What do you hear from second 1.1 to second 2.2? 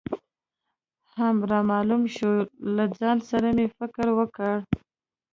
هم رامعلوم